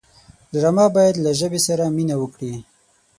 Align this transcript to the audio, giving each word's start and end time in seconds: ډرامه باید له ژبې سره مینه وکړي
ډرامه 0.53 0.85
باید 0.97 1.15
له 1.25 1.31
ژبې 1.39 1.59
سره 1.67 1.83
مینه 1.95 2.15
وکړي 2.19 2.53